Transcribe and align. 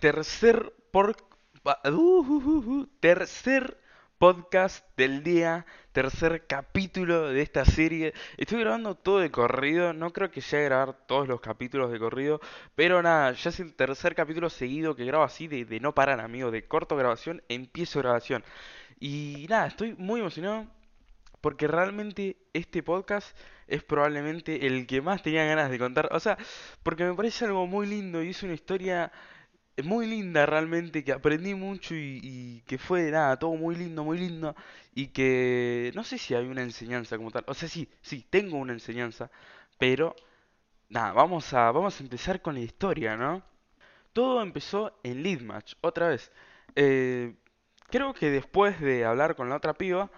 tercer 0.00 0.72
por 0.92 1.16
uh, 1.64 1.90
uh, 1.90 2.70
uh, 2.70 2.86
tercer 3.00 3.78
podcast 4.18 4.84
del 4.96 5.22
día, 5.22 5.66
tercer 5.92 6.46
capítulo 6.46 7.28
de 7.28 7.42
esta 7.42 7.64
serie. 7.64 8.14
Estoy 8.36 8.60
grabando 8.60 8.94
todo 8.96 9.20
de 9.20 9.30
corrido, 9.30 9.92
no 9.92 10.12
creo 10.12 10.30
que 10.30 10.40
llegue 10.40 10.58
a 10.58 10.68
grabar 10.68 11.06
todos 11.06 11.28
los 11.28 11.40
capítulos 11.40 11.92
de 11.92 11.98
corrido, 11.98 12.40
pero 12.74 13.02
nada, 13.02 13.32
ya 13.32 13.50
es 13.50 13.60
el 13.60 13.74
tercer 13.74 14.14
capítulo 14.14 14.50
seguido 14.50 14.96
que 14.96 15.04
grabo 15.04 15.24
así 15.24 15.46
de, 15.46 15.64
de 15.64 15.80
no 15.80 15.94
parar, 15.94 16.20
amigo, 16.20 16.50
de 16.50 16.64
corto 16.64 16.96
grabación, 16.96 17.42
empiezo 17.48 18.00
grabación. 18.00 18.44
Y 18.98 19.46
nada, 19.48 19.68
estoy 19.68 19.94
muy 19.98 20.20
emocionado 20.20 20.66
porque 21.40 21.68
realmente 21.68 22.36
este 22.52 22.82
podcast 22.82 23.36
es 23.68 23.84
probablemente 23.84 24.66
el 24.66 24.86
que 24.86 25.00
más 25.00 25.22
tenía 25.22 25.44
ganas 25.44 25.70
de 25.70 25.78
contar. 25.78 26.08
O 26.12 26.18
sea, 26.20 26.36
porque 26.82 27.04
me 27.04 27.14
parece 27.14 27.44
algo 27.44 27.66
muy 27.66 27.86
lindo 27.86 28.22
y 28.22 28.30
es 28.30 28.42
una 28.42 28.54
historia 28.54 29.12
muy 29.84 30.06
linda 30.06 30.46
realmente, 30.46 31.04
que 31.04 31.12
aprendí 31.12 31.54
mucho 31.54 31.94
y, 31.94 32.62
que 32.66 32.78
fue 32.78 33.10
nada, 33.10 33.38
todo 33.38 33.54
muy 33.54 33.76
lindo, 33.76 34.04
muy 34.04 34.18
lindo. 34.18 34.54
Y 34.94 35.08
que 35.08 35.92
no 35.94 36.04
sé 36.04 36.18
si 36.18 36.34
hay 36.34 36.46
una 36.46 36.62
enseñanza 36.62 37.16
como 37.16 37.30
tal. 37.30 37.44
O 37.46 37.54
sea, 37.54 37.68
sí, 37.68 37.88
sí, 38.02 38.26
tengo 38.30 38.58
una 38.58 38.72
enseñanza, 38.72 39.30
pero 39.78 40.14
nada, 40.88 41.12
vamos 41.12 41.52
a, 41.54 41.70
vamos 41.72 42.00
a 42.00 42.02
empezar 42.02 42.42
con 42.42 42.54
la 42.54 42.60
historia, 42.60 43.16
¿no? 43.16 43.42
Todo 44.12 44.42
empezó 44.42 44.98
en 45.04 45.22
Lead 45.22 45.40
Match, 45.42 45.74
otra 45.80 46.08
vez. 46.08 46.32
Eh, 46.74 47.34
creo 47.90 48.14
que 48.14 48.30
después 48.30 48.80
de 48.80 49.04
hablar 49.04 49.36
con 49.36 49.48
la 49.48 49.56
otra 49.56 49.74
piba, 49.74 50.10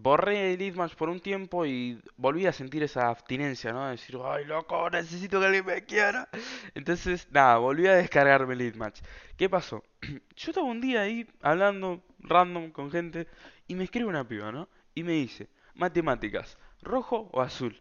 borré 0.00 0.52
el 0.52 0.58
Leadmatch 0.58 0.94
por 0.94 1.08
un 1.08 1.20
tiempo 1.20 1.66
y 1.66 2.00
volví 2.16 2.46
a 2.46 2.52
sentir 2.52 2.82
esa 2.82 3.08
abstinencia, 3.08 3.72
¿no? 3.72 3.84
De 3.86 3.92
decir, 3.92 4.16
ay, 4.24 4.44
loco, 4.44 4.88
necesito 4.90 5.40
que 5.40 5.46
alguien 5.46 5.66
me 5.66 5.84
quiera. 5.84 6.28
Entonces, 6.74 7.28
nada, 7.30 7.58
volví 7.58 7.86
a 7.86 7.94
descargarme 7.94 8.52
el 8.52 8.60
Leadmatch. 8.60 9.00
¿Qué 9.36 9.48
pasó? 9.48 9.82
Yo 10.36 10.50
estaba 10.50 10.66
un 10.66 10.80
día 10.80 11.02
ahí 11.02 11.28
hablando 11.42 12.02
random 12.20 12.70
con 12.70 12.90
gente 12.90 13.26
y 13.66 13.74
me 13.74 13.84
escribe 13.84 14.08
una 14.08 14.26
piba, 14.26 14.52
¿no? 14.52 14.68
Y 14.94 15.02
me 15.02 15.12
dice, 15.12 15.48
matemáticas, 15.74 16.56
rojo 16.82 17.28
o 17.32 17.40
azul. 17.40 17.80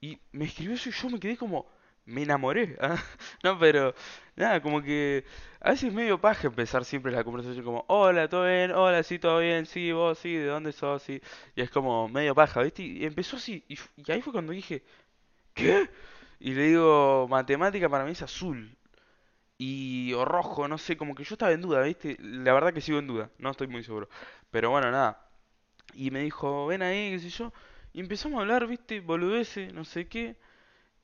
Y 0.00 0.20
me 0.32 0.44
escribió 0.44 0.74
eso 0.74 0.88
y 0.88 0.92
yo 0.92 1.10
me 1.10 1.20
quedé 1.20 1.36
como, 1.36 1.66
me 2.06 2.22
enamoré. 2.22 2.76
¿ah? 2.80 2.96
No, 3.42 3.58
pero 3.58 3.94
nada, 4.36 4.60
como 4.62 4.82
que 4.82 5.24
a 5.60 5.70
veces 5.70 5.88
es 5.88 5.94
medio 5.94 6.20
paja 6.20 6.48
empezar 6.48 6.84
siempre 6.84 7.12
la 7.12 7.24
conversación 7.24 7.64
como, 7.64 7.84
hola, 7.88 8.28
¿todo 8.28 8.46
bien? 8.46 8.72
Hola, 8.72 9.02
sí, 9.02 9.18
todo 9.18 9.38
bien, 9.40 9.66
sí, 9.66 9.92
vos, 9.92 10.18
sí, 10.18 10.34
¿de 10.36 10.46
dónde 10.46 10.72
sos? 10.72 11.02
Sí. 11.02 11.20
Y 11.54 11.62
es 11.62 11.70
como 11.70 12.08
medio 12.08 12.34
paja, 12.34 12.62
¿viste? 12.62 12.82
Y 12.82 13.04
empezó 13.04 13.36
así, 13.36 13.64
y, 13.68 13.78
ahí 14.10 14.22
fue 14.22 14.32
cuando 14.32 14.52
dije, 14.52 14.84
¿qué? 15.54 15.90
Y 16.40 16.54
le 16.54 16.64
digo, 16.68 17.28
matemática 17.30 17.88
para 17.88 18.04
mí 18.04 18.12
es 18.12 18.22
azul. 18.22 18.76
Y 19.58 20.12
o 20.14 20.24
rojo, 20.24 20.68
no 20.68 20.78
sé, 20.78 20.96
como 20.96 21.14
que 21.14 21.24
yo 21.24 21.34
estaba 21.34 21.52
en 21.52 21.60
duda, 21.62 21.82
¿viste? 21.82 22.16
La 22.20 22.52
verdad 22.52 22.74
que 22.74 22.80
sigo 22.80 22.98
en 22.98 23.06
duda, 23.06 23.30
no 23.38 23.50
estoy 23.50 23.68
muy 23.68 23.84
seguro. 23.84 24.08
Pero 24.50 24.70
bueno, 24.70 24.90
nada. 24.90 25.28
Y 25.94 26.10
me 26.10 26.20
dijo, 26.20 26.66
ven 26.66 26.82
ahí, 26.82 27.12
qué 27.12 27.18
sé 27.20 27.30
yo. 27.30 27.52
Y 27.92 28.00
empezamos 28.00 28.38
a 28.38 28.42
hablar, 28.42 28.66
¿viste? 28.66 29.00
Boludeces, 29.00 29.72
no 29.74 29.84
sé 29.84 30.08
qué. 30.08 30.36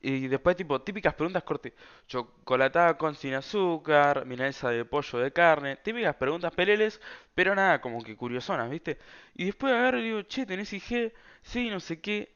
Y 0.00 0.28
después, 0.28 0.56
tipo, 0.56 0.80
típicas 0.82 1.14
preguntas 1.14 1.42
corte. 1.42 1.74
Chocolatada 2.06 2.96
con 2.96 3.14
sin 3.16 3.34
azúcar, 3.34 4.27
milanesa 4.27 4.70
de 4.70 4.84
pollo 4.84 5.18
de 5.18 5.32
carne. 5.32 5.77
Típicas 5.77 6.14
preguntas 6.16 6.52
peleles, 6.55 7.00
pero 7.34 7.55
nada, 7.55 7.80
como 7.80 8.02
que 8.02 8.16
curiosonas, 8.16 8.70
¿viste? 8.70 8.98
Y 9.34 9.46
después 9.46 9.72
agarro 9.74 9.98
y 9.98 10.05
digo, 10.05 10.22
che, 10.22 10.46
¿tenés 10.46 10.72
IG? 10.72 11.12
Sí, 11.42 11.68
no 11.70 11.80
sé 11.80 12.00
qué. 12.00 12.32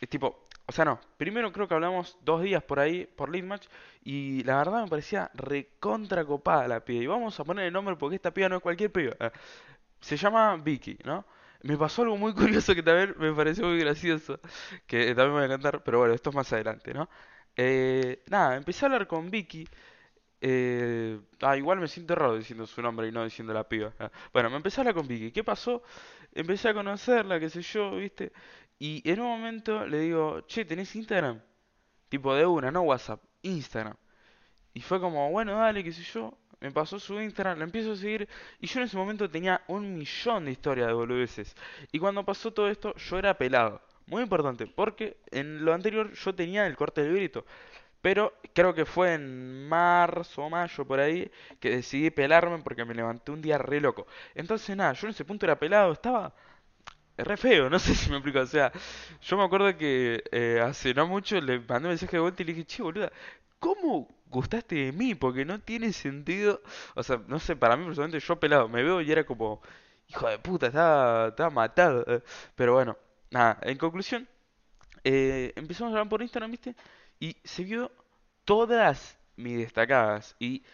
Es 0.00 0.08
tipo, 0.08 0.46
o 0.66 0.72
sea, 0.72 0.84
no. 0.84 1.00
Primero 1.16 1.52
creo 1.52 1.68
que 1.68 1.74
hablamos 1.74 2.16
dos 2.22 2.42
días 2.42 2.62
por 2.62 2.80
ahí, 2.80 3.06
por 3.06 3.30
Leadmatch. 3.30 3.66
Y 4.04 4.42
la 4.44 4.56
verdad 4.58 4.82
me 4.84 4.88
parecía 4.88 5.30
recontra 5.34 6.24
copada 6.24 6.66
la 6.68 6.84
piba. 6.84 7.02
Y 7.02 7.06
vamos 7.06 7.38
a 7.38 7.44
poner 7.44 7.66
el 7.66 7.72
nombre 7.72 7.96
porque 7.96 8.16
esta 8.16 8.32
piba 8.32 8.48
no 8.48 8.56
es 8.56 8.62
cualquier 8.62 8.90
piba. 8.92 9.14
Eh, 9.20 9.30
Se 10.00 10.16
llama 10.16 10.56
Vicky, 10.56 10.98
¿no? 11.04 11.24
Me 11.62 11.76
pasó 11.78 12.02
algo 12.02 12.16
muy 12.16 12.34
curioso 12.34 12.74
que 12.74 12.82
también 12.82 13.14
me 13.18 13.32
pareció 13.32 13.66
muy 13.66 13.78
gracioso, 13.78 14.40
que 14.86 15.06
también 15.14 15.28
me 15.34 15.40
voy 15.40 15.44
a 15.44 15.48
contar, 15.48 15.82
pero 15.84 15.98
bueno, 16.00 16.14
esto 16.14 16.30
es 16.30 16.36
más 16.36 16.52
adelante, 16.52 16.92
¿no? 16.94 17.08
Eh, 17.56 18.22
nada, 18.30 18.56
empecé 18.56 18.84
a 18.84 18.88
hablar 18.88 19.06
con 19.06 19.30
Vicky. 19.30 19.66
eh, 20.42 21.20
ah, 21.42 21.56
igual 21.56 21.80
me 21.80 21.88
siento 21.88 22.14
raro 22.16 22.36
diciendo 22.36 22.66
su 22.66 22.82
nombre 22.82 23.08
y 23.08 23.12
no 23.12 23.24
diciendo 23.24 23.54
la 23.54 23.68
piba. 23.68 23.94
Bueno, 24.32 24.50
me 24.50 24.56
empecé 24.56 24.80
a 24.80 24.82
hablar 24.82 24.94
con 24.96 25.08
Vicky. 25.08 25.32
¿Qué 25.32 25.44
pasó? 25.44 25.82
Empecé 26.34 26.70
a 26.70 26.74
conocerla, 26.74 27.40
qué 27.40 27.50
sé 27.50 27.62
yo, 27.62 27.96
¿viste? 27.96 28.32
Y 28.78 29.02
en 29.10 29.20
un 29.20 29.28
momento 29.28 29.86
le 29.86 30.00
digo, 30.00 30.42
che, 30.48 30.64
¿tenés 30.66 30.94
Instagram? 30.96 31.42
Tipo 32.10 32.34
de 32.34 32.46
una, 32.46 32.70
no 32.72 32.82
WhatsApp, 32.82 33.22
Instagram. 33.42 33.96
Y 34.74 34.80
fue 34.82 35.00
como, 35.00 35.30
bueno, 35.32 35.56
dale, 35.58 35.84
qué 35.84 35.92
sé 35.92 36.02
yo. 36.04 36.38
Me 36.62 36.70
pasó 36.70 36.98
su 37.00 37.20
Instagram, 37.20 37.58
la 37.58 37.64
empiezo 37.64 37.92
a 37.92 37.96
seguir. 37.96 38.28
Y 38.60 38.66
yo 38.68 38.80
en 38.80 38.86
ese 38.86 38.96
momento 38.96 39.28
tenía 39.28 39.62
un 39.66 39.94
millón 39.98 40.44
de 40.46 40.52
historias 40.52 40.86
de 40.86 40.92
boludeces. 40.94 41.56
Y 41.90 41.98
cuando 41.98 42.24
pasó 42.24 42.52
todo 42.52 42.68
esto, 42.70 42.94
yo 42.96 43.18
era 43.18 43.36
pelado. 43.36 43.82
Muy 44.06 44.22
importante, 44.22 44.66
porque 44.66 45.16
en 45.30 45.64
lo 45.64 45.74
anterior 45.74 46.12
yo 46.12 46.34
tenía 46.34 46.66
el 46.66 46.76
corte 46.76 47.02
del 47.02 47.14
grito. 47.16 47.44
Pero 48.00 48.34
creo 48.54 48.74
que 48.74 48.84
fue 48.86 49.14
en 49.14 49.68
marzo 49.68 50.42
o 50.44 50.50
mayo 50.50 50.84
por 50.86 51.00
ahí 51.00 51.30
que 51.60 51.70
decidí 51.70 52.10
pelarme 52.10 52.58
porque 52.58 52.84
me 52.84 52.94
levanté 52.94 53.32
un 53.32 53.42
día 53.42 53.58
re 53.58 53.80
loco. 53.80 54.06
Entonces 54.34 54.76
nada, 54.76 54.92
yo 54.94 55.06
en 55.08 55.12
ese 55.12 55.24
punto 55.24 55.46
era 55.46 55.58
pelado, 55.58 55.92
estaba 55.92 56.34
re 57.18 57.36
feo, 57.36 57.70
no 57.70 57.78
sé 57.80 57.94
si 57.94 58.10
me 58.10 58.16
explico. 58.16 58.40
O 58.40 58.46
sea, 58.46 58.72
yo 59.22 59.36
me 59.36 59.44
acuerdo 59.44 59.76
que 59.76 60.22
eh, 60.32 60.60
hace 60.64 60.94
no 60.94 61.06
mucho 61.06 61.40
le 61.40 61.60
mandé 61.60 61.88
un 61.88 61.90
mensaje 61.90 62.16
de 62.16 62.20
vuelta 62.20 62.42
y 62.42 62.46
le 62.46 62.52
dije, 62.54 62.66
che, 62.66 62.82
boluda, 62.82 63.12
¿cómo 63.62 64.08
gustaste 64.28 64.76
de 64.76 64.92
mí? 64.92 65.14
Porque 65.16 65.46
no 65.46 65.60
tiene 65.60 65.92
sentido. 65.94 66.62
O 66.96 67.02
sea, 67.04 67.22
no 67.28 67.38
sé, 67.40 67.56
para 67.56 67.76
mí 67.78 67.84
personalmente 67.86 68.26
yo 68.26 68.40
pelado, 68.40 68.68
me 68.68 68.82
veo 68.84 69.00
y 69.02 69.12
era 69.12 69.24
como, 69.24 69.62
hijo 70.08 70.28
de 70.28 70.38
puta, 70.40 70.68
estaba, 70.68 71.28
estaba 71.28 71.50
matado. 71.50 72.04
eh. 72.08 72.22
Pero 72.56 72.74
bueno, 72.74 72.96
nada, 73.30 73.58
en 73.62 73.78
conclusión, 73.78 74.28
eh, 75.04 75.52
empezamos 75.56 75.92
a 75.92 75.98
hablar 75.98 76.08
por 76.10 76.22
Instagram, 76.22 76.50
¿viste? 76.52 76.76
Y 77.20 77.36
se 77.44 77.64
vio 77.64 77.90
todas 78.44 79.18
mis 79.36 79.58
destacadas. 79.58 80.36
Y 80.38 80.64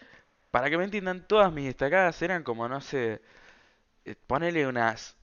para 0.53 0.71
que 0.71 0.79
me 0.79 0.85
entiendan, 0.85 1.27
todas 1.29 1.53
mis 1.53 1.67
destacadas 1.67 2.21
eran 2.23 2.43
como, 2.45 2.69
no 2.69 2.81
sé, 2.81 3.23
eh, 4.05 4.15
ponele 4.27 4.67
unas 4.67 5.17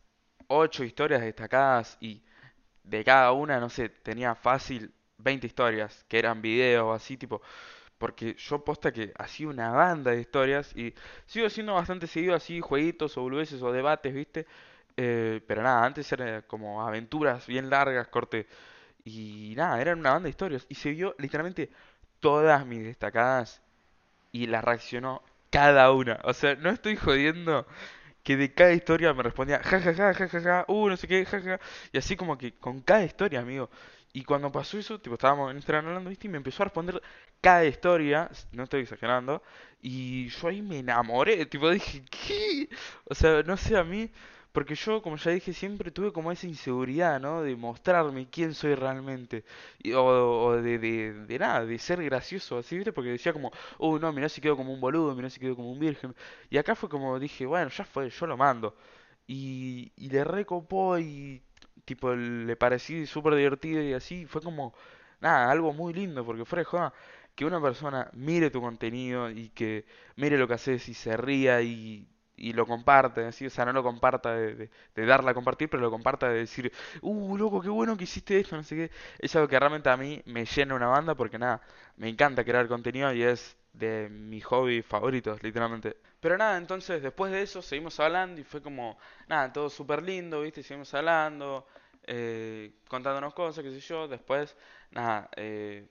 ocho 0.47 0.83
historias 0.83 1.21
destacadas 1.21 1.97
y 2.01 2.23
de 2.83 3.05
cada 3.05 3.33
una, 3.33 3.59
no 3.61 3.69
sé, 3.69 3.89
tenía 3.89 4.35
fácil 4.35 4.93
20 5.25 5.47
historias, 5.47 6.05
que 6.09 6.19
eran 6.19 6.41
videos 6.43 6.95
así, 6.95 7.17
tipo, 7.17 7.41
porque 7.97 8.35
yo 8.35 8.63
posta 8.63 8.91
que 8.93 9.13
hacía 9.17 9.47
una 9.49 9.71
banda 9.71 10.11
de 10.11 10.21
historias 10.21 10.75
y 10.75 10.93
sigo 11.25 11.47
haciendo 11.47 11.73
bastante 11.75 12.07
seguido 12.07 12.35
así, 12.35 12.61
jueguitos 12.61 13.17
o 13.17 13.21
boludeces 13.23 13.61
o 13.61 13.71
debates, 13.71 14.13
¿viste? 14.13 14.47
Eh, 14.97 15.41
pero 15.47 15.63
nada, 15.63 15.85
antes 15.85 16.11
eran 16.11 16.43
como 16.47 16.85
aventuras 16.87 17.47
bien 17.47 17.69
largas, 17.69 18.07
corte, 18.09 18.47
y 19.05 19.53
nada, 19.57 19.81
eran 19.81 19.99
una 19.99 20.11
banda 20.13 20.25
de 20.25 20.31
historias. 20.31 20.65
Y 20.69 20.75
se 20.75 20.91
vio 20.91 21.15
literalmente 21.19 21.71
todas 22.21 22.65
mis 22.65 22.83
destacadas 22.85 23.61
y 24.31 24.47
las 24.47 24.63
reaccionó 24.63 25.21
cada 25.49 25.91
una. 25.91 26.19
O 26.23 26.33
sea, 26.33 26.55
no 26.55 26.69
estoy 26.69 26.95
jodiendo 26.95 27.65
que 28.23 28.37
de 28.37 28.53
cada 28.53 28.73
historia 28.73 29.13
me 29.13 29.23
respondía 29.23 29.61
ja 29.63 29.81
ja 29.81 29.93
ja 29.95 30.13
ja 30.13 30.27
ja 30.29 30.41
ja, 30.41 30.65
uh, 30.69 30.89
no 30.89 30.97
sé 30.97 31.07
qué, 31.07 31.25
ja 31.25 31.39
ja. 31.41 31.45
ja", 31.57 31.61
Y 31.93 31.97
así 31.99 32.15
como 32.17 32.37
que 32.37 32.53
con 32.53 32.81
cada 32.81 33.03
historia, 33.05 33.41
amigo. 33.41 33.69
Y 34.15 34.23
cuando 34.23 34.51
pasó 34.51 34.77
eso, 34.77 34.99
tipo, 34.99 35.15
estábamos 35.15 35.51
en 35.51 35.57
Instagram 35.57 35.87
hablando, 35.87 36.09
¿viste? 36.09 36.27
Y 36.27 36.29
me 36.31 36.37
empezó 36.37 36.63
a 36.63 36.65
responder 36.65 37.01
cada 37.41 37.65
historia, 37.65 38.29
no 38.53 38.63
estoy 38.63 38.81
exagerando. 38.81 39.43
Y 39.81 40.29
yo 40.29 40.47
ahí 40.47 40.61
me 40.61 40.79
enamoré, 40.79 41.45
tipo, 41.47 41.69
dije, 41.69 42.03
¿qué? 42.09 42.69
O 43.05 43.13
sea, 43.15 43.43
no 43.43 43.57
sé 43.57 43.75
a 43.77 43.83
mí. 43.83 44.09
Porque 44.53 44.73
yo, 44.75 45.01
como 45.01 45.17
ya 45.17 45.31
dije, 45.31 45.51
siempre 45.53 45.91
tuve 45.91 46.13
como 46.13 46.31
esa 46.31 46.47
inseguridad, 46.47 47.19
¿no? 47.19 47.41
De 47.41 47.57
mostrarme 47.57 48.29
quién 48.29 48.53
soy 48.53 48.73
realmente. 48.75 49.43
Y- 49.83 49.91
o 49.93 50.03
o 50.05 50.51
de, 50.61 50.79
de, 50.79 51.13
de 51.25 51.39
nada, 51.39 51.65
de 51.65 51.77
ser 51.77 52.01
gracioso, 52.03 52.57
así, 52.59 52.77
¿viste? 52.77 52.93
Porque 52.93 53.09
decía 53.11 53.33
como, 53.33 53.51
oh, 53.79 53.99
no, 53.99 54.13
mirá 54.13 54.29
si 54.29 54.39
quedo 54.41 54.55
como 54.55 54.71
un 54.73 54.79
boludo, 54.79 55.13
mirá 55.13 55.29
si 55.29 55.39
quedo 55.41 55.55
como 55.57 55.71
un 55.71 55.79
virgen. 55.79 56.15
Y 56.49 56.57
acá 56.57 56.73
fue 56.75 56.87
como 56.89 57.19
dije, 57.19 57.45
bueno, 57.45 57.69
ya 57.69 57.83
fue, 57.85 58.09
yo 58.09 58.27
lo 58.27 58.37
mando. 58.37 58.75
Y, 59.27 59.91
y 59.97 60.09
le 60.09 60.23
recopó 60.23 60.97
y, 60.99 61.41
tipo, 61.85 62.13
le 62.15 62.55
parecí 62.55 63.05
súper 63.05 63.35
divertido 63.35 63.81
y 63.83 63.93
así. 63.93 64.25
Fue 64.25 64.41
como, 64.41 64.73
nada, 65.21 65.51
algo 65.51 65.73
muy 65.73 65.93
lindo, 65.93 66.25
porque 66.25 66.45
fuera 66.45 66.61
de 66.61 66.65
joda, 66.65 66.93
que 67.35 67.45
una 67.45 67.61
persona 67.61 68.09
mire 68.13 68.49
tu 68.49 68.61
contenido 68.61 69.29
y 69.29 69.49
que 69.49 69.85
mire 70.15 70.37
lo 70.37 70.47
que 70.47 70.53
haces 70.55 70.87
y 70.89 70.93
se 70.93 71.17
ría 71.17 71.61
y 71.61 72.07
y 72.37 72.51
lo 72.51 72.65
comparte, 72.67 73.23
así, 73.25 73.45
o 73.45 73.49
sea, 73.49 73.63
no 73.63 73.71
lo 73.71 73.81
comparta 73.81 74.33
de, 74.35 74.55
de, 74.55 74.69
de 74.93 75.05
darla 75.05 75.31
a 75.31 75.33
compartir, 75.33 75.69
pero 75.69 75.81
lo 75.81 75.89
comparta 75.89 76.27
de 76.27 76.39
decir, 76.39 76.69
uh, 77.01 77.37
loco, 77.37 77.61
qué 77.61 77.69
bueno 77.69 77.95
que 77.95 78.03
hiciste 78.03 78.37
esto, 78.37 78.57
no 78.57 78.63
sé 78.63 78.75
qué. 78.75 78.91
Es 79.19 79.33
algo 79.37 79.47
que 79.47 79.57
realmente 79.57 79.89
a 79.89 79.95
mí 79.95 80.21
me 80.25 80.43
llena 80.45 80.75
una 80.75 80.87
banda 80.87 81.15
porque 81.15 81.39
nada, 81.39 81.61
me 81.95 82.09
encanta 82.09 82.43
crear 82.43 82.67
contenido 82.67 83.13
y 83.13 83.23
es 83.23 83.55
de 83.77 84.09
mis 84.09 84.43
hobbies 84.45 84.85
favoritos, 84.85 85.41
literalmente. 85.43 85.97
Pero 86.19 86.37
nada, 86.37 86.57
entonces 86.57 87.01
después 87.01 87.31
de 87.31 87.41
eso 87.41 87.61
seguimos 87.61 87.99
hablando 87.99 88.41
y 88.41 88.43
fue 88.43 88.61
como, 88.61 88.97
nada, 89.27 89.51
todo 89.51 89.69
súper 89.69 90.01
lindo, 90.03 90.41
¿viste? 90.41 90.63
Seguimos 90.63 90.93
hablando, 90.93 91.67
eh, 92.03 92.71
contándonos 92.87 93.33
cosas, 93.33 93.63
qué 93.63 93.71
sé 93.71 93.79
yo. 93.79 94.07
Después, 94.07 94.55
nada, 94.91 95.29
eh, 95.35 95.87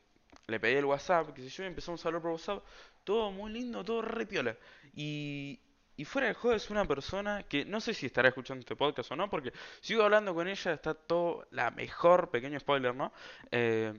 le 0.46 0.60
pedí 0.60 0.74
el 0.74 0.84
WhatsApp, 0.84 1.32
qué 1.34 1.42
sé 1.42 1.48
yo, 1.48 1.64
y 1.64 1.66
empezamos 1.66 2.04
a 2.04 2.08
hablar 2.08 2.22
por 2.22 2.32
WhatsApp. 2.32 2.64
todo 3.04 3.30
muy 3.30 3.52
lindo, 3.52 3.84
todo 3.84 4.02
re 4.02 4.26
piola. 4.26 4.56
Y, 4.94 5.60
y 5.96 6.04
fuera 6.04 6.28
de 6.28 6.34
juego 6.34 6.56
es 6.56 6.70
una 6.70 6.84
persona 6.86 7.44
que 7.44 7.64
no 7.64 7.80
sé 7.80 7.94
si 7.94 8.06
estará 8.06 8.28
escuchando 8.28 8.60
este 8.60 8.76
podcast 8.76 9.12
o 9.12 9.16
no, 9.16 9.28
porque 9.30 9.52
sigo 9.80 10.02
hablando 10.02 10.34
con 10.34 10.48
ella, 10.48 10.72
está 10.72 10.94
todo 10.94 11.46
la 11.50 11.70
mejor, 11.70 12.30
pequeño 12.30 12.58
spoiler, 12.58 12.94
¿no? 12.94 13.12
Eh, 13.50 13.92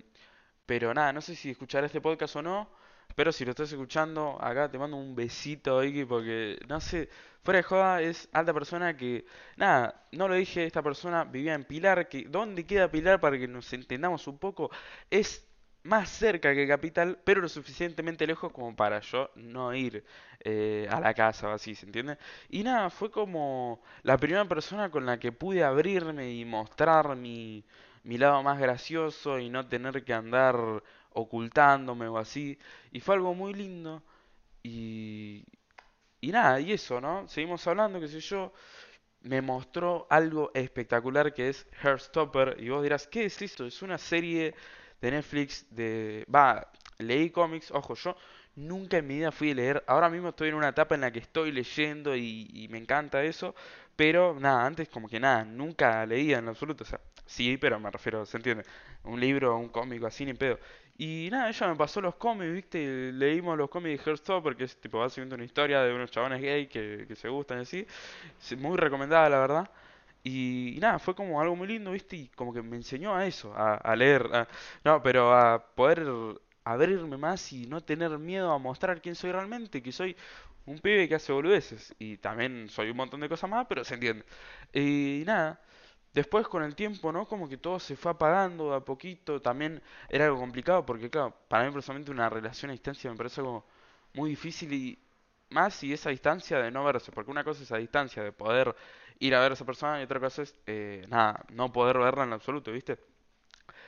pero 0.65 0.93
nada, 0.93 1.13
no 1.13 1.21
sé 1.21 1.35
si 1.35 1.51
escuchará 1.51 1.85
este 1.87 2.01
podcast 2.01 2.35
o 2.37 2.41
no. 2.41 2.84
Pero 3.15 3.31
si 3.31 3.45
lo 3.45 3.51
estás 3.51 3.71
escuchando, 3.71 4.37
acá 4.41 4.69
te 4.69 4.77
mando 4.77 4.97
un 4.97 5.15
besito, 5.15 5.83
Iki, 5.83 6.05
porque 6.05 6.59
no 6.67 6.79
sé, 6.81 7.09
fuera 7.43 7.57
de 7.59 7.63
joda 7.63 8.01
es 8.01 8.27
alta 8.33 8.53
persona 8.53 8.95
que, 8.97 9.25
nada, 9.57 10.05
no 10.11 10.27
lo 10.27 10.35
dije, 10.35 10.65
esta 10.65 10.83
persona 10.83 11.23
vivía 11.23 11.53
en 11.53 11.63
Pilar, 11.65 12.07
que 12.09 12.23
¿dónde 12.29 12.65
queda 12.65 12.91
Pilar 12.91 13.19
para 13.21 13.37
que 13.37 13.47
nos 13.47 13.71
entendamos 13.73 14.27
un 14.27 14.37
poco? 14.37 14.69
Es 15.09 15.47
más 15.83 16.09
cerca 16.09 16.53
que 16.55 16.67
Capital, 16.67 17.19
pero 17.23 17.41
lo 17.41 17.49
suficientemente 17.49 18.25
lejos 18.27 18.51
como 18.51 18.75
para 18.75 18.99
yo 19.01 19.29
no 19.35 19.73
ir 19.73 20.03
eh, 20.43 20.87
a 20.89 20.99
la 20.99 21.13
casa 21.13 21.53
así, 21.53 21.75
¿se 21.75 21.85
entiende? 21.85 22.17
Y 22.49 22.63
nada, 22.63 22.89
fue 22.89 23.11
como 23.11 23.81
la 24.03 24.17
primera 24.17 24.45
persona 24.45 24.89
con 24.89 25.05
la 25.05 25.19
que 25.19 25.31
pude 25.31 25.63
abrirme 25.63 26.31
y 26.31 26.43
mostrar 26.45 27.15
mi, 27.15 27.63
mi 28.03 28.17
lado 28.17 28.41
más 28.43 28.59
gracioso 28.59 29.39
y 29.39 29.49
no 29.49 29.67
tener 29.67 30.03
que 30.03 30.13
andar 30.13 30.83
ocultándome 31.15 32.07
o 32.09 32.17
así. 32.19 32.59
Y 32.91 33.01
fue 33.01 33.15
algo 33.15 33.33
muy 33.35 33.53
lindo. 33.53 34.03
Y, 34.63 35.45
y 36.21 36.31
nada, 36.31 36.59
y 36.59 36.73
eso, 36.73 37.01
¿no? 37.01 37.27
Seguimos 37.27 37.65
hablando, 37.67 37.99
qué 37.99 38.07
sé 38.07 38.19
yo. 38.19 38.53
Me 39.21 39.41
mostró 39.41 40.07
algo 40.09 40.51
espectacular 40.53 41.33
que 41.33 41.49
es 41.49 41.67
Heartstopper. 41.81 42.57
Y 42.59 42.69
vos 42.69 42.83
dirás, 42.83 43.07
¿qué 43.07 43.25
es 43.25 43.41
esto? 43.41 43.65
Es 43.65 43.81
una 43.81 43.97
serie 43.97 44.53
de 45.01 45.11
Netflix 45.11 45.65
de... 45.71 46.25
Va, 46.33 46.71
leí 46.99 47.29
cómics, 47.31 47.71
ojo, 47.71 47.95
yo 47.95 48.15
nunca 48.55 48.97
en 48.97 49.07
mi 49.07 49.15
vida 49.17 49.31
fui 49.31 49.51
a 49.51 49.55
leer. 49.55 49.83
Ahora 49.87 50.09
mismo 50.09 50.29
estoy 50.29 50.49
en 50.49 50.55
una 50.55 50.69
etapa 50.69 50.95
en 50.95 51.01
la 51.01 51.11
que 51.11 51.19
estoy 51.19 51.51
leyendo 51.51 52.15
y, 52.15 52.49
y 52.53 52.67
me 52.69 52.77
encanta 52.77 53.23
eso. 53.23 53.55
Pero 53.95 54.37
nada, 54.39 54.65
antes 54.65 54.89
como 54.89 55.07
que 55.09 55.19
nada, 55.19 55.43
nunca 55.45 56.05
leía 56.05 56.37
en 56.39 56.47
absoluto. 56.49 56.83
O 56.83 56.87
sea, 56.87 56.99
sí, 57.25 57.57
pero 57.57 57.79
me 57.79 57.89
refiero, 57.91 58.25
¿se 58.25 58.37
entiende? 58.37 58.65
Un 59.03 59.19
libro, 59.19 59.57
un 59.57 59.69
cómico, 59.69 60.05
así 60.07 60.25
ni 60.25 60.33
pedo. 60.33 60.59
Y 60.97 61.27
nada, 61.31 61.49
ella 61.49 61.67
me 61.67 61.75
pasó 61.75 61.99
los 62.01 62.15
cómics, 62.15 62.53
¿viste? 62.53 63.11
Leímos 63.11 63.57
los 63.57 63.69
cómics 63.69 64.03
de 64.05 64.11
Hearthstone 64.11 64.55
que 64.55 64.63
es 64.63 64.77
tipo 64.79 64.99
básicamente 64.99 65.35
una 65.35 65.43
historia 65.43 65.81
de 65.81 65.93
unos 65.93 66.09
chabones 66.11 66.41
gay 66.41 66.67
que, 66.67 67.05
que 67.07 67.15
se 67.15 67.27
gustan 67.29 67.59
y 67.59 67.61
así. 67.63 67.85
Muy 68.57 68.77
recomendada, 68.77 69.29
la 69.29 69.39
verdad. 69.39 69.71
Y, 70.23 70.77
nada, 70.81 70.99
fue 70.99 71.15
como 71.15 71.41
algo 71.41 71.55
muy 71.55 71.67
lindo, 71.67 71.91
¿viste? 71.91 72.15
Y 72.17 72.27
como 72.29 72.53
que 72.53 72.61
me 72.61 72.77
enseñó 72.77 73.15
a 73.15 73.25
eso, 73.27 73.53
a, 73.55 73.75
a 73.75 73.95
leer. 73.95 74.27
a- 74.33 74.47
no, 74.83 75.01
pero 75.03 75.33
a 75.33 75.65
poder 75.75 76.05
abrirme 76.63 77.17
más 77.17 77.51
y 77.53 77.67
no 77.67 77.81
tener 77.83 78.17
miedo 78.19 78.51
a 78.51 78.57
mostrar 78.59 79.01
quién 79.01 79.15
soy 79.15 79.31
realmente, 79.31 79.81
que 79.83 79.91
soy 79.91 80.15
un 80.65 80.79
pibe 80.79 81.07
que 81.09 81.15
hace 81.15 81.31
boludeces. 81.33 81.93
Y 81.99 82.17
también 82.17 82.69
soy 82.69 82.89
un 82.89 82.97
montón 82.97 83.19
de 83.21 83.29
cosas 83.29 83.49
más, 83.49 83.67
pero 83.67 83.83
se 83.83 83.95
entiende. 83.95 84.25
Y 84.73 85.23
nada. 85.25 85.61
Después 86.15 86.47
con 86.47 86.63
el 86.63 86.75
tiempo, 86.75 87.11
¿no? 87.11 87.27
Como 87.27 87.49
que 87.49 87.57
todo 87.57 87.79
se 87.79 87.95
fue 87.95 88.11
apagando 88.11 88.71
de 88.71 88.77
a 88.77 88.79
poquito. 88.79 89.41
También 89.41 89.81
era 90.09 90.25
algo 90.25 90.39
complicado 90.39 90.85
porque, 90.85 91.09
claro, 91.09 91.35
para 91.49 91.65
mí 91.65 91.71
personalmente 91.73 92.11
una 92.11 92.29
relación 92.29 92.71
a 92.71 92.73
distancia 92.73 93.11
me 93.11 93.17
parece 93.17 93.41
algo 93.41 93.65
muy 94.13 94.29
difícil 94.31 94.73
y 94.73 94.99
más 95.49 95.75
si 95.75 95.93
esa 95.93 96.09
distancia 96.11 96.59
de 96.59 96.71
no 96.71 96.83
verse. 96.85 97.11
Porque 97.11 97.31
una 97.31 97.43
cosa 97.43 97.63
es 97.63 97.71
a 97.71 97.77
distancia 97.77 98.23
de 98.23 98.31
poder 98.31 98.75
ir 99.19 99.35
a 99.35 99.41
ver 99.41 99.51
a 99.51 99.53
esa 99.55 99.65
persona 99.65 99.99
y 99.99 100.03
otra 100.05 100.19
cosa 100.21 100.43
es, 100.43 100.55
eh, 100.65 101.05
nada, 101.09 101.45
no 101.51 101.71
poder 101.73 101.97
verla 101.99 102.23
en 102.23 102.33
absoluto, 102.33 102.71
¿viste? 102.71 102.97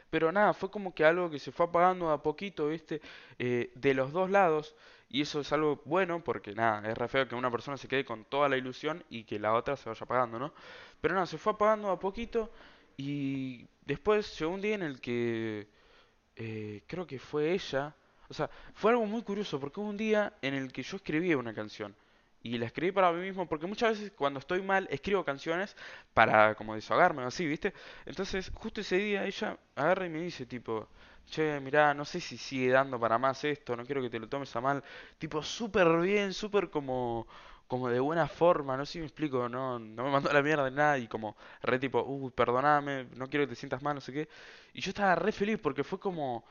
Pero 0.09 0.31
nada, 0.31 0.53
fue 0.53 0.71
como 0.71 0.93
que 0.93 1.05
algo 1.05 1.29
que 1.29 1.39
se 1.39 1.51
fue 1.51 1.65
apagando 1.65 2.07
de 2.09 2.13
a 2.15 2.17
poquito, 2.17 2.67
¿viste? 2.69 3.01
Eh, 3.39 3.71
de 3.75 3.93
los 3.93 4.11
dos 4.11 4.29
lados. 4.29 4.75
Y 5.09 5.21
eso 5.21 5.39
es 5.39 5.51
algo 5.53 5.81
bueno 5.85 6.23
porque 6.23 6.53
nada, 6.53 6.89
es 6.89 6.97
re 6.97 7.07
feo 7.07 7.27
que 7.27 7.35
una 7.35 7.49
persona 7.51 7.77
se 7.77 7.87
quede 7.87 8.03
con 8.05 8.25
toda 8.25 8.49
la 8.49 8.57
ilusión 8.57 9.03
y 9.09 9.23
que 9.23 9.39
la 9.39 9.53
otra 9.53 9.77
se 9.77 9.89
vaya 9.89 10.03
apagando, 10.03 10.37
¿no? 10.39 10.53
Pero 11.01 11.13
nada, 11.13 11.25
se 11.25 11.37
fue 11.37 11.53
apagando 11.53 11.89
a 11.91 11.99
poquito 11.99 12.51
y 12.97 13.67
después 13.85 14.37
llegó 14.39 14.51
un 14.51 14.61
día 14.61 14.75
en 14.75 14.83
el 14.83 14.99
que 14.99 15.67
eh, 16.35 16.83
creo 16.87 17.07
que 17.07 17.19
fue 17.19 17.53
ella. 17.53 17.95
O 18.29 18.33
sea, 18.33 18.49
fue 18.73 18.91
algo 18.91 19.05
muy 19.05 19.23
curioso 19.23 19.59
porque 19.59 19.79
hubo 19.79 19.89
un 19.89 19.97
día 19.97 20.33
en 20.41 20.53
el 20.53 20.71
que 20.73 20.83
yo 20.83 20.97
escribía 20.97 21.37
una 21.37 21.53
canción. 21.53 21.95
Y 22.43 22.57
la 22.57 22.65
escribí 22.67 22.91
para 22.91 23.11
mí 23.11 23.21
mismo 23.21 23.47
porque 23.47 23.67
muchas 23.67 23.91
veces 23.91 24.11
cuando 24.15 24.39
estoy 24.39 24.61
mal 24.61 24.87
escribo 24.91 25.23
canciones 25.25 25.75
para 26.13 26.55
como 26.55 26.75
desahogarme 26.75 27.23
o 27.23 27.27
así, 27.27 27.45
¿viste? 27.45 27.73
Entonces, 28.05 28.51
justo 28.53 28.81
ese 28.81 28.97
día 28.97 29.25
ella 29.25 29.57
agarra 29.75 30.05
y 30.05 30.09
me 30.09 30.21
dice 30.21 30.45
tipo, 30.45 30.87
che, 31.27 31.59
mirá, 31.59 31.93
no 31.93 32.05
sé 32.05 32.19
si 32.21 32.37
sigue 32.37 32.69
dando 32.71 32.99
para 32.99 33.17
más 33.17 33.43
esto, 33.43 33.75
no 33.75 33.85
quiero 33.85 34.01
que 34.01 34.09
te 34.09 34.19
lo 34.19 34.27
tomes 34.29 34.55
a 34.55 34.61
mal. 34.61 34.83
Tipo, 35.17 35.43
súper 35.43 35.87
bien, 35.99 36.33
súper 36.33 36.69
como, 36.69 37.27
como 37.67 37.89
de 37.89 37.99
buena 37.99 38.27
forma, 38.27 38.77
no 38.77 38.85
sé 38.85 38.93
si 38.93 38.99
me 38.99 39.05
explico, 39.05 39.49
no, 39.49 39.79
no 39.79 40.03
me 40.03 40.11
mandó 40.11 40.31
la 40.33 40.41
mierda 40.41 40.65
de 40.65 40.71
nada 40.71 40.97
y 40.97 41.07
como 41.07 41.35
re 41.61 41.79
tipo, 41.79 42.03
uy, 42.03 42.31
perdoname, 42.31 43.05
no 43.15 43.27
quiero 43.29 43.45
que 43.45 43.49
te 43.51 43.55
sientas 43.55 43.81
mal, 43.81 43.95
no 43.95 44.01
sé 44.01 44.13
qué. 44.13 44.29
Y 44.73 44.81
yo 44.81 44.89
estaba 44.91 45.15
re 45.15 45.31
feliz 45.31 45.59
porque 45.61 45.83
fue 45.83 45.99
como 45.99 46.43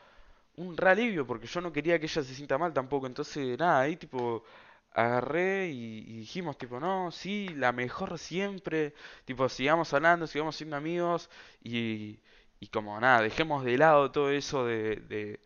un 0.57 0.77
re 0.77 0.91
alivio 0.91 1.27
porque 1.27 1.47
yo 1.47 1.61
no 1.61 1.73
quería 1.73 1.99
que 1.99 2.07
ella 2.07 2.23
se 2.23 2.35
sienta 2.35 2.59
mal 2.59 2.73
tampoco. 2.73 3.07
Entonces, 3.07 3.59
nada, 3.59 3.81
ahí 3.81 3.97
tipo 3.97 4.45
agarré 4.93 5.69
y, 5.71 5.99
y 6.09 6.17
dijimos 6.21 6.57
tipo, 6.59 6.81
no, 6.81 7.11
sí, 7.13 7.49
la 7.57 7.73
mejor 7.73 8.19
siempre, 8.19 8.95
tipo, 9.27 9.49
sigamos 9.49 9.93
hablando, 9.93 10.27
sigamos 10.27 10.57
siendo 10.57 10.77
amigos 10.77 11.29
y, 11.63 12.19
y 12.67 12.69
como 12.69 12.99
nada, 13.01 13.23
dejemos 13.23 13.65
de 13.65 13.79
lado 13.79 14.11
todo 14.11 14.31
eso 14.31 14.67
de, 14.67 14.97
de, 14.97 15.41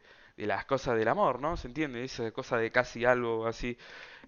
las 0.46 0.64
cosas 0.64 0.96
del 0.96 1.08
amor, 1.08 1.38
¿no? 1.40 1.56
¿Se 1.58 1.68
entiende? 1.68 2.02
Esa 2.02 2.30
cosa 2.32 2.56
de 2.56 2.70
casi 2.72 3.04
algo 3.04 3.46
así. 3.46 3.76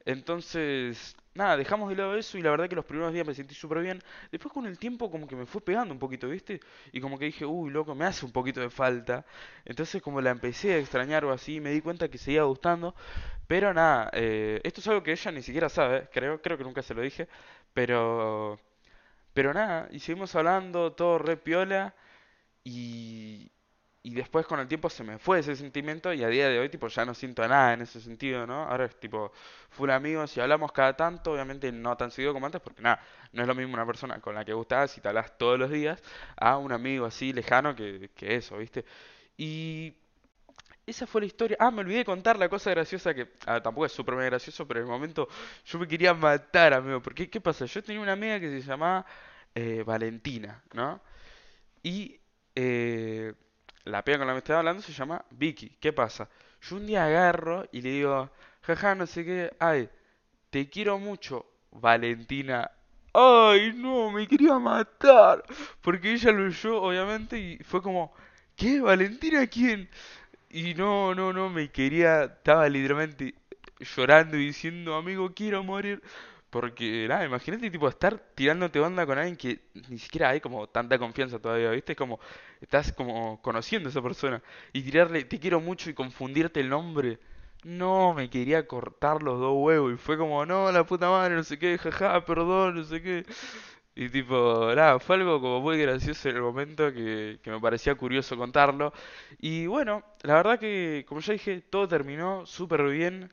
Entonces, 0.05 1.17
nada, 1.35 1.57
dejamos 1.57 1.89
de 1.89 1.97
lado 1.97 2.17
eso 2.17 2.37
y 2.37 2.43
la 2.43 2.51
verdad 2.51 2.69
que 2.69 2.77
los 2.77 2.85
primeros 2.85 3.15
días 3.15 3.27
me 3.27 3.35
sentí 3.35 3.55
súper 3.55 3.81
bien. 3.81 4.03
Después 4.31 4.53
con 4.53 4.67
el 4.67 4.79
tiempo 4.79 5.11
como 5.11 5.27
que 5.27 5.37
me 5.37 5.47
fue 5.47 5.63
pegando 5.63 5.95
un 5.95 5.99
poquito, 5.99 6.29
¿viste? 6.29 6.61
Y 6.93 7.01
como 7.01 7.19
que 7.19 7.25
dije, 7.27 7.47
uy, 7.47 7.71
loco, 7.71 7.95
me 7.95 8.05
hace 8.05 8.27
un 8.27 8.33
poquito 8.33 8.61
de 8.61 8.69
falta. 8.69 9.25
Entonces 9.65 10.03
como 10.03 10.21
la 10.21 10.31
empecé 10.31 10.75
a 10.75 10.79
extrañar 10.79 11.25
o 11.25 11.33
así, 11.33 11.61
me 11.61 11.71
di 11.71 11.81
cuenta 11.81 12.09
que 12.09 12.19
seguía 12.19 12.43
gustando. 12.43 12.95
Pero 13.47 13.73
nada, 13.73 14.11
eh, 14.13 14.61
esto 14.65 14.81
es 14.83 14.89
algo 14.89 15.03
que 15.03 15.13
ella 15.13 15.33
ni 15.33 15.43
siquiera 15.43 15.69
sabe, 15.71 16.09
creo, 16.13 16.43
creo 16.43 16.59
que 16.59 16.65
nunca 16.65 16.83
se 16.83 16.95
lo 16.95 17.01
dije. 17.03 17.27
Pero, 17.73 18.61
pero 19.35 19.55
nada, 19.55 19.89
y 19.93 20.01
seguimos 20.01 20.35
hablando, 20.35 20.93
todo 20.93 21.19
re 21.19 21.37
piola. 21.39 21.95
Y, 22.65 23.51
y 24.03 24.15
después 24.15 24.47
con 24.47 24.61
el 24.61 24.69
tiempo 24.69 24.91
se 24.91 25.05
me 25.05 25.19
fue 25.19 25.41
ese 25.41 25.57
sentimiento 25.57 26.13
y 26.13 26.23
a 26.25 26.29
día 26.29 26.49
de 26.49 26.59
hoy 26.59 26.69
tipo 26.69 26.89
ya 26.89 27.05
no 27.05 27.15
siento 27.15 27.47
nada 27.47 27.73
en 27.75 27.83
ese 27.83 28.01
sentido, 28.01 28.47
¿no? 28.47 28.65
Ahora 28.65 28.85
es 28.87 28.99
tipo 28.99 29.33
full 29.71 29.91
amigos 29.91 30.37
y 30.37 30.41
hablamos 30.41 30.73
cada 30.73 30.97
tanto, 30.97 31.33
obviamente 31.33 31.71
no 31.73 31.97
tan 31.97 32.11
seguido 32.11 32.33
como 32.33 32.47
antes 32.47 32.61
porque 32.61 32.83
nada, 32.83 33.01
no 33.33 33.43
es 33.43 33.49
lo 33.49 33.55
mismo 33.55 33.75
una 33.75 33.87
persona 33.87 34.21
con 34.21 34.35
la 34.35 34.45
que 34.45 34.53
gustás 34.53 34.97
y 34.99 35.01
te 35.01 35.09
hablas 35.09 35.37
todos 35.39 35.59
los 35.59 35.71
días 35.71 36.03
a 36.37 36.57
un 36.59 36.73
amigo 36.73 37.07
así 37.07 37.33
lejano 37.33 37.75
que, 37.77 38.11
que 38.15 38.37
eso, 38.37 38.59
¿viste? 38.59 38.85
Y 39.37 39.95
esa 40.87 41.07
fue 41.07 41.21
la 41.23 41.27
historia. 41.27 41.57
Ah, 41.61 41.71
me 41.71 41.81
olvidé 41.81 41.99
de 41.99 42.05
contar 42.05 42.39
la 42.39 42.49
cosa 42.49 42.71
graciosa 42.71 43.15
que 43.15 43.33
ah, 43.47 43.61
tampoco 43.63 43.87
es 43.87 43.93
súper 43.93 44.17
gracioso, 44.17 44.67
pero 44.67 44.81
en 44.81 44.87
el 44.87 44.93
momento 44.93 45.29
yo 45.65 45.79
me 45.79 45.87
quería 45.89 46.15
matar, 46.15 46.75
amigo, 46.75 47.01
porque 47.03 47.31
¿qué 47.31 47.41
pasa? 47.41 47.67
Yo 47.67 47.83
tenía 47.83 48.01
una 48.03 48.13
amiga 48.13 48.41
que 48.41 48.51
se 48.51 48.63
llamaba 48.67 49.07
eh, 49.55 49.83
Valentina, 49.87 50.63
¿no? 50.75 51.01
Y 51.83 52.21
eh, 52.55 53.33
la 53.85 54.05
piba 54.05 54.19
con 54.19 54.27
la 54.27 54.33
que 54.33 54.35
me 54.35 54.39
estaba 54.39 54.61
hablando 54.61 54.83
se 54.83 54.93
llama 54.93 55.25
Vicky. 55.31 55.77
¿Qué 55.81 55.93
pasa? 55.93 56.29
Yo 56.63 56.77
un 56.77 56.87
día 56.87 57.05
agarro 57.05 57.67
y 57.73 57.83
le 57.83 57.91
digo, 57.91 58.31
jaja, 58.63 58.95
no 58.95 59.07
sé 59.07 59.25
qué, 59.25 59.51
ay, 59.59 59.89
te 60.51 60.69
quiero 60.69 60.99
mucho, 60.99 61.47
Valentina. 61.73 62.71
Ay, 63.15 63.73
no, 63.75 64.11
me 64.11 64.27
quería 64.27 64.59
matar. 64.59 65.45
Porque 65.81 66.13
ella 66.13 66.33
lo 66.33 66.47
oyó, 66.47 66.83
obviamente, 66.83 67.39
y 67.39 67.59
fue 67.65 67.83
como, 67.83 68.13
¿qué? 68.57 68.81
¿Valentina 68.81 69.47
quién? 69.47 69.89
Y 70.51 70.75
no, 70.75 71.15
no, 71.15 71.33
no, 71.33 71.49
me 71.51 71.71
quería, 71.71 72.25
estaba 72.25 72.69
literalmente 72.69 73.35
llorando 73.81 74.37
y 74.37 74.47
diciendo, 74.47 74.95
amigo, 74.97 75.33
quiero 75.35 75.63
morir. 75.65 76.03
Porque, 76.53 77.07
nada, 77.09 77.25
imagínate, 77.25 77.71
tipo, 77.71 77.89
estar 77.89 78.19
tirándote 78.37 78.79
onda 78.81 79.07
con 79.07 79.19
alguien 79.19 79.37
que 79.39 79.61
ni 79.89 79.99
siquiera 79.99 80.31
hay 80.31 80.41
como 80.41 80.69
tanta 80.69 80.99
confianza 80.99 81.39
todavía, 81.41 81.71
¿viste? 81.71 81.93
Es 81.93 81.99
como, 81.99 82.21
estás 82.61 82.93
como 82.93 83.41
conociendo 83.43 83.89
a 83.89 83.91
esa 83.93 84.03
persona. 84.03 84.43
Y 84.73 84.83
tirarle, 84.83 85.25
te 85.25 85.41
quiero 85.41 85.61
mucho 85.61 85.91
y 85.91 85.95
confundirte 85.95 86.61
el 86.61 86.69
nombre. 86.69 87.19
No, 87.65 88.13
me 88.15 88.29
quería 88.31 88.67
cortar 88.67 89.23
los 89.23 89.41
dos 89.41 89.55
huevos. 89.57 89.95
Y 89.95 89.97
fue 89.97 90.19
como, 90.19 90.45
no, 90.47 90.71
la 90.73 90.85
puta 90.85 91.09
madre, 91.11 91.35
no 91.37 91.45
sé 91.45 91.59
qué, 91.59 91.79
jaja, 91.79 92.25
perdón, 92.27 92.77
no 92.77 92.85
sé 92.85 93.03
qué. 93.03 93.25
Y 93.95 94.09
tipo, 94.09 94.73
nada, 94.75 94.99
fue 94.99 95.17
algo 95.17 95.41
como 95.41 95.61
muy 95.61 95.79
gracioso 95.79 96.29
en 96.31 96.37
el 96.37 96.43
momento 96.43 96.93
que, 96.93 97.39
que 97.43 97.51
me 97.51 97.61
parecía 97.61 97.95
curioso 97.95 98.37
contarlo. 98.39 98.93
Y 99.39 99.67
bueno, 99.67 100.03
la 100.23 100.35
verdad 100.35 100.59
que, 100.59 101.05
como 101.09 101.21
ya 101.21 101.35
dije, 101.35 101.61
todo 101.61 101.87
terminó 101.89 102.47
súper 102.47 102.85
bien, 102.89 103.31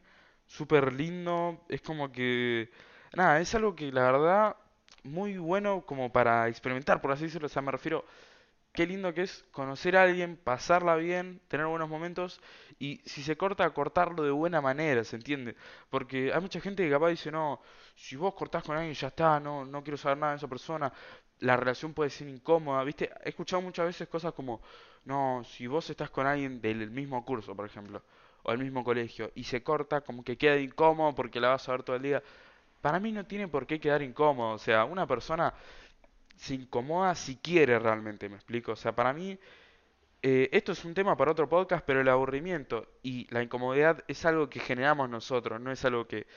súper 0.47 0.91
lindo. 0.93 1.63
Es 1.69 1.81
como 1.81 2.11
que, 2.11 2.69
nada, 3.15 3.39
es 3.39 3.53
algo 3.55 3.75
que 3.75 3.91
la 3.91 4.03
verdad 4.11 4.55
muy 5.03 5.37
bueno 5.37 5.81
como 5.85 6.11
para 6.11 6.47
experimentar, 6.47 7.01
por 7.01 7.11
así 7.11 7.25
decirlo. 7.25 7.47
O 7.47 7.49
sea, 7.49 7.61
me 7.61 7.71
refiero, 7.71 8.05
qué 8.73 8.85
lindo 8.87 9.13
que 9.13 9.23
es 9.23 9.45
conocer 9.51 9.97
a 9.97 10.03
alguien, 10.03 10.37
pasarla 10.37 10.95
bien, 10.95 11.41
tener 11.47 11.65
buenos 11.67 11.89
momentos 11.89 12.41
y 12.79 13.01
si 13.05 13.23
se 13.23 13.37
corta, 13.37 13.69
cortarlo 13.71 14.23
de 14.23 14.31
buena 14.31 14.61
manera, 14.61 15.03
¿se 15.03 15.15
entiende? 15.17 15.55
Porque 15.89 16.31
hay 16.33 16.41
mucha 16.41 16.61
gente 16.61 16.83
que 16.83 16.89
capaz 16.91 17.09
dice, 17.09 17.31
no, 17.31 17.61
si 17.95 18.15
vos 18.15 18.33
cortás 18.35 18.63
con 18.63 18.77
alguien 18.77 18.93
ya 18.95 19.07
está, 19.09 19.39
no, 19.39 19.65
no 19.65 19.83
quiero 19.83 19.97
saber 19.97 20.17
nada 20.17 20.33
de 20.33 20.37
esa 20.37 20.47
persona, 20.47 20.91
la 21.39 21.57
relación 21.57 21.93
puede 21.93 22.09
ser 22.09 22.27
incómoda, 22.27 22.83
¿viste? 22.83 23.09
He 23.23 23.29
escuchado 23.29 23.61
muchas 23.61 23.85
veces 23.87 24.07
cosas 24.07 24.33
como, 24.33 24.61
no, 25.05 25.43
si 25.45 25.67
vos 25.67 25.89
estás 25.89 26.09
con 26.09 26.27
alguien 26.27 26.61
del 26.61 26.89
mismo 26.91 27.23
curso, 27.25 27.55
por 27.55 27.65
ejemplo, 27.65 28.03
o 28.43 28.51
del 28.51 28.59
mismo 28.61 28.83
colegio, 28.83 29.31
y 29.35 29.43
se 29.43 29.63
corta, 29.63 30.01
como 30.01 30.23
que 30.23 30.37
queda 30.37 30.57
incómodo 30.57 31.15
porque 31.15 31.39
la 31.39 31.49
vas 31.49 31.67
a 31.67 31.71
ver 31.73 31.83
todo 31.83 31.95
el 31.95 32.01
día. 32.03 32.23
Para 32.81 32.99
mí 32.99 33.11
no 33.11 33.25
tiene 33.25 33.47
por 33.47 33.67
qué 33.67 33.79
quedar 33.79 34.01
incómodo, 34.01 34.53
o 34.53 34.57
sea, 34.57 34.85
una 34.85 35.05
persona 35.07 35.53
se 36.37 36.55
incomoda 36.55 37.15
si 37.15 37.35
quiere 37.37 37.77
realmente, 37.79 38.29
me 38.29 38.35
explico. 38.35 38.71
O 38.73 38.75
sea, 38.75 38.95
para 38.95 39.13
mí 39.13 39.37
eh, 40.21 40.49
esto 40.51 40.73
es 40.73 40.83
un 40.85 40.93
tema 40.93 41.15
para 41.15 41.31
otro 41.31 41.47
podcast, 41.47 41.85
pero 41.85 42.01
el 42.01 42.09
aburrimiento 42.09 42.87
y 43.03 43.27
la 43.33 43.41
incomodidad 43.43 44.03
es 44.07 44.25
algo 44.25 44.49
que 44.49 44.59
generamos 44.59 45.09
nosotros, 45.09 45.61
no 45.61 45.71
es 45.71 45.85
algo 45.85 46.07
que 46.07 46.27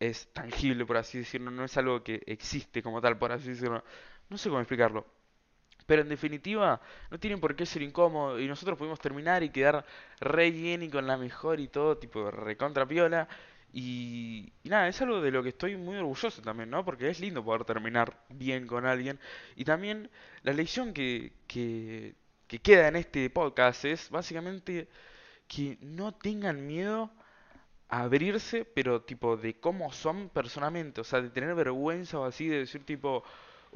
es 0.00 0.28
tangible, 0.32 0.86
por 0.86 0.96
así 0.96 1.18
decirlo, 1.18 1.50
no 1.50 1.64
es 1.64 1.76
algo 1.76 2.02
que 2.02 2.22
existe 2.26 2.82
como 2.82 3.00
tal, 3.00 3.18
por 3.18 3.32
así 3.32 3.48
decirlo. 3.50 3.84
No 4.30 4.38
sé 4.38 4.48
cómo 4.48 4.60
explicarlo. 4.60 5.06
Pero 5.86 6.02
en 6.02 6.08
definitiva, 6.08 6.80
no 7.10 7.18
tienen 7.20 7.40
por 7.40 7.54
qué 7.56 7.66
ser 7.66 7.82
incómodo 7.82 8.40
y 8.40 8.48
nosotros 8.48 8.78
pudimos 8.78 8.98
terminar 9.00 9.42
y 9.42 9.50
quedar 9.50 9.84
re 10.20 10.50
bien 10.50 10.82
y 10.82 10.90
con 10.90 11.06
la 11.06 11.16
mejor 11.16 11.60
y 11.60 11.68
todo, 11.68 11.98
tipo 11.98 12.30
recontra 12.30 12.86
piola. 12.86 13.28
Y, 13.78 14.54
nada, 14.64 14.88
es 14.88 15.02
algo 15.02 15.20
de 15.20 15.30
lo 15.30 15.42
que 15.42 15.50
estoy 15.50 15.76
muy 15.76 15.96
orgulloso 15.96 16.40
también, 16.40 16.70
¿no? 16.70 16.82
Porque 16.82 17.10
es 17.10 17.20
lindo 17.20 17.44
poder 17.44 17.64
terminar 17.66 18.24
bien 18.30 18.66
con 18.66 18.86
alguien. 18.86 19.20
Y 19.54 19.64
también 19.64 20.10
la 20.42 20.54
lección 20.54 20.94
que, 20.94 21.34
que, 21.46 22.14
que 22.46 22.58
queda 22.60 22.88
en 22.88 22.96
este 22.96 23.28
podcast 23.28 23.84
es 23.84 24.08
básicamente 24.08 24.88
que 25.48 25.78
no 25.82 26.14
tengan 26.14 26.66
miedo 26.66 27.10
a 27.88 28.02
abrirse, 28.04 28.64
pero 28.64 29.02
tipo 29.02 29.36
de 29.36 29.60
cómo 29.60 29.92
son 29.92 30.30
personalmente. 30.30 31.02
O 31.02 31.04
sea, 31.04 31.20
de 31.22 31.30
tener 31.30 31.54
vergüenza 31.54 32.18
o 32.20 32.24
así, 32.24 32.48
de 32.48 32.60
decir 32.60 32.84
tipo, 32.86 33.24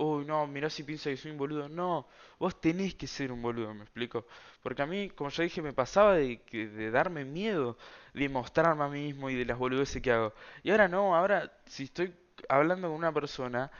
uy, 0.04 0.25
no, 0.25 0.47
mirá 0.47 0.71
si 0.71 0.83
piensa 0.83 1.11
que 1.11 1.16
soy 1.16 1.30
un 1.33 1.38
boludo. 1.38 1.69
No, 1.69 2.07
vos 2.38 2.61
tenés 2.61 2.95
que 2.95 3.07
ser 3.07 3.33
un 3.33 3.42
boludo, 3.42 3.75
me 3.75 3.83
explico. 3.83 4.26
Porque 4.62 4.83
a 4.83 4.87
mí, 4.87 5.11
como 5.11 5.30
ya 5.30 5.45
dije, 5.45 5.62
me 5.62 5.73
pasaba 5.73 6.14
de, 6.14 6.40
de 6.52 6.90
darme 6.90 7.25
miedo 7.25 7.76
de 8.14 8.28
mostrarme 8.28 8.85
a 8.85 8.88
mí 8.88 9.02
mismo 9.07 9.30
y 9.30 9.37
de 9.37 9.45
las 9.45 9.59
boludeces 9.59 10.02
que 10.02 10.11
hago. 10.12 10.35
Y 10.62 10.71
ahora 10.71 10.88
no, 10.88 11.14
ahora 11.16 11.52
si 11.66 11.85
estoy 11.85 12.12
hablando 12.49 12.88
con 12.88 12.97
una 12.97 13.12
persona 13.12 13.71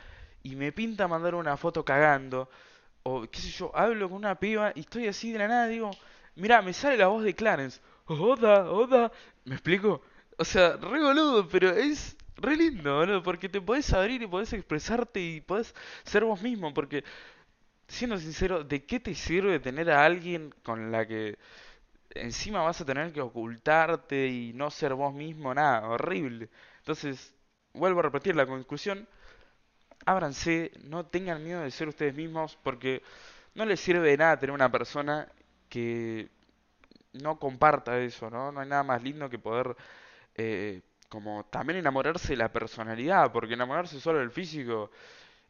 y 0.43 0.57
me 0.57 0.73
pinta 0.73 1.09
mandar 1.09 1.35
una 1.35 1.57
foto 1.57 1.85
cagando, 1.85 2.49
o 3.03 3.23
qué 3.31 3.41
sé 3.41 3.51
yo, 3.51 3.71
hablo 3.75 4.09
con 4.09 4.19
una 4.19 4.39
piba 4.39 4.73
y 4.75 4.81
estoy 4.81 5.09
así 5.09 5.33
de 5.33 5.39
la 5.39 5.49
nada, 5.49 5.67
digo, 5.67 5.91
mirá, 6.37 6.63
me 6.63 6.73
sale 6.73 6.97
la 6.97 7.09
voz 7.09 7.25
de 7.25 7.35
Clarence. 7.35 7.81
Oda, 8.07 8.71
oda. 8.71 9.13
¿Me 9.45 9.55
explico? 9.55 10.03
O 10.39 10.45
sea, 10.45 10.77
re 10.77 11.01
boludo, 11.03 11.49
pero 11.49 11.71
es 11.71 12.17
re 12.41 12.57
lindo, 12.57 12.97
boludo, 12.99 13.23
porque 13.23 13.49
te 13.49 13.61
podés 13.61 13.93
abrir 13.93 14.23
y 14.23 14.27
podés 14.27 14.53
expresarte 14.53 15.21
y 15.21 15.41
podés 15.41 15.75
ser 16.05 16.25
vos 16.25 16.41
mismo, 16.43 16.73
porque, 16.75 17.05
siendo 17.89 18.19
sincero, 18.19 18.65
¿de 18.65 18.85
qué 18.87 19.01
te 19.01 19.15
sirve 19.15 19.61
tener 19.61 19.91
a 19.91 20.05
alguien 20.05 20.55
con 20.65 20.93
la 20.93 21.07
que 21.07 21.39
encima 22.15 22.63
vas 22.63 22.81
a 22.81 22.87
tener 22.87 23.13
que 23.13 23.21
ocultarte 23.23 24.29
y 24.29 24.53
no 24.55 24.71
ser 24.71 24.95
vos 24.95 25.15
mismo? 25.15 25.55
Nada, 25.55 25.89
horrible. 25.89 26.51
Entonces, 26.79 27.35
vuelvo 27.75 28.01
a 28.01 28.05
repetir 28.05 28.37
la 28.37 28.47
conclusión, 28.47 29.09
ábranse, 30.07 30.73
no 30.85 31.07
tengan 31.07 31.43
miedo 31.45 31.61
de 31.63 31.71
ser 31.71 31.89
ustedes 31.89 32.15
mismos, 32.15 32.59
porque 32.63 33.03
no 33.55 33.65
les 33.65 33.81
sirve 33.81 34.09
de 34.11 34.17
nada 34.17 34.39
tener 34.39 34.55
una 34.55 34.71
persona 34.71 35.29
que 35.69 36.31
no 37.15 37.39
comparta 37.39 37.99
eso, 38.01 38.31
¿no? 38.31 38.53
No 38.53 38.61
hay 38.61 38.69
nada 38.69 38.83
más 38.85 39.03
lindo 39.03 39.31
que 39.31 39.39
poder 39.39 39.77
eh, 40.37 40.83
como 41.11 41.45
también 41.47 41.79
enamorarse 41.79 42.29
de 42.35 42.37
la 42.39 42.53
personalidad, 42.53 43.33
porque 43.33 43.55
enamorarse 43.55 44.01
solo 44.01 44.21
del 44.21 44.31
físico 44.31 44.91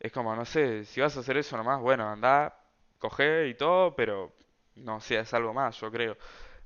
es 0.01 0.13
como, 0.13 0.35
no 0.35 0.45
sé, 0.45 0.85
si 0.87 1.01
vas 1.01 1.17
a 1.17 1.21
hacer 1.21 1.37
eso 1.37 1.57
nomás, 1.57 1.81
bueno, 1.81 2.09
anda, 2.09 2.57
coge 2.99 3.49
y 3.49 3.55
todo, 3.55 3.95
pero 3.95 4.33
no 4.77 5.01
seas 5.01 5.33
algo 5.35 5.55
más, 5.55 5.81
yo 5.81 5.91
creo. 5.93 6.17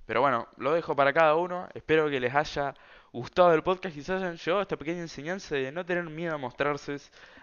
Pero 0.07 0.21
bueno, 0.21 0.49
lo 0.59 0.73
dejo 0.75 0.95
para 0.97 1.13
cada 1.13 1.35
uno. 1.37 1.69
Espero 1.75 2.11
que 2.11 2.21
les 2.21 2.35
haya 2.35 2.75
gustado 3.13 3.55
el 3.55 3.63
podcast 3.63 3.97
y 3.97 4.03
se 4.03 4.13
hayan 4.13 4.37
llevado 4.37 4.63
esta 4.63 4.77
pequeña 4.77 5.01
enseñanza 5.01 5.55
de 5.55 5.73
no 5.73 5.85
tener 5.87 6.05
miedo 6.05 6.35
a 6.35 6.39
mostrarse, 6.39 6.97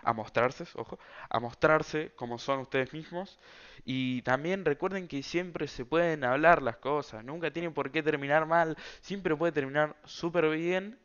a 0.03 0.13
mostrarse, 0.13 0.65
ojo, 0.75 0.99
a 1.29 1.39
mostrarse 1.39 2.11
como 2.15 2.37
son 2.37 2.59
ustedes 2.59 2.93
mismos. 2.93 3.39
Y 3.85 4.21
también 4.21 4.63
recuerden 4.65 5.07
que 5.07 5.23
siempre 5.23 5.67
se 5.67 5.85
pueden 5.85 6.23
hablar 6.23 6.61
las 6.61 6.77
cosas, 6.77 7.23
nunca 7.23 7.51
tienen 7.51 7.73
por 7.73 7.91
qué 7.91 8.03
terminar 8.03 8.45
mal, 8.45 8.77
siempre 9.01 9.35
puede 9.35 9.51
terminar 9.53 9.95
súper 10.05 10.49
bien. 10.49 10.99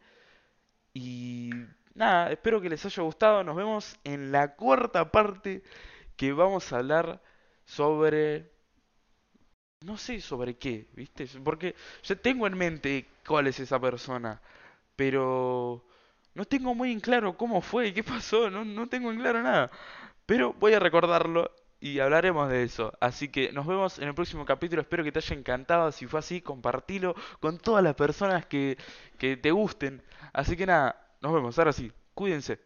Y 0.99 1.51
nada, 1.95 2.33
espero 2.33 2.59
que 2.59 2.71
les 2.71 2.85
haya 2.87 3.03
gustado. 3.03 3.45
Nos 3.45 3.55
vemos 3.55 3.99
en 4.03 4.33
la 4.33 4.57
cuarta 4.57 5.13
parte 5.13 5.63
que 6.17 6.33
vamos 6.33 6.73
a 6.73 6.79
hablar 6.79 7.23
sobre 7.67 8.51
no 9.83 9.99
sé 9.99 10.21
sobre 10.23 10.57
qué, 10.57 10.89
¿viste? 10.95 11.27
Porque 11.45 11.75
yo 12.03 12.19
tengo 12.19 12.47
en 12.47 12.57
mente 12.57 13.07
cuál 13.27 13.47
es 13.47 13.61
esa 13.61 13.79
persona, 13.79 14.41
pero 14.97 15.85
no 16.35 16.47
tengo 16.47 16.75
muy 16.75 16.93
en 16.93 17.01
claro 17.01 17.37
cómo 17.37 17.61
fue 17.61 17.93
qué 17.93 18.03
pasó, 18.03 18.51
no, 18.51 18.65
no 18.65 18.89
tengo 18.89 19.13
en 19.13 19.19
claro 19.19 19.43
nada. 19.43 19.71
Pero 20.27 20.55
voy 20.55 20.73
a 20.75 20.81
recordarlo 20.81 21.53
y 21.81 22.01
hablaremos 22.01 22.49
de 22.51 22.63
eso. 22.65 22.93
Así 23.01 23.29
que 23.29 23.53
nos 23.53 23.67
vemos 23.67 23.99
en 23.99 24.09
el 24.09 24.15
próximo 24.15 24.45
capítulo, 24.45 24.83
espero 24.83 25.05
que 25.05 25.13
te 25.13 25.19
haya 25.21 25.37
encantado, 25.37 25.93
si 25.93 26.07
fue 26.07 26.21
así, 26.21 26.41
compartilo 26.41 27.15
con 27.41 27.59
todas 27.59 27.83
las 27.85 27.95
personas 27.95 28.47
que, 28.47 28.79
que 29.19 29.37
te 29.37 29.51
gusten. 29.51 30.03
Así 30.33 30.57
que 30.57 30.67
nada, 30.67 31.17
nos 31.21 31.33
vemos, 31.35 31.59
ahora 31.59 31.73
sí, 31.73 31.93
cuídense. 32.15 32.61